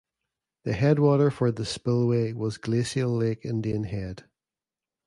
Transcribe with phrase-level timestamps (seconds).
[0.63, 4.23] The headwater for the spillway was glacial Lake Indian Head.